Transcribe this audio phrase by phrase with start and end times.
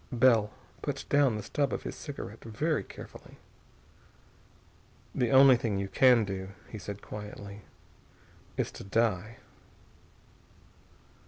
[0.11, 0.49] Bell
[0.81, 3.37] put down the stub of his cigarette very carefully.
[5.13, 7.61] "The only thing you can do," he said quietly,
[8.57, 9.37] "is to die."